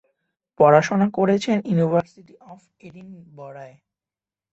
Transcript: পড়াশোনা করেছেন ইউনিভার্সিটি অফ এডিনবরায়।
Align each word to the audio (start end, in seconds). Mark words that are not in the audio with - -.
পড়াশোনা 0.59 1.07
করেছেন 1.17 1.57
ইউনিভার্সিটি 1.65 2.33
অফ 2.51 2.61
এডিনবরায়। 2.79 3.75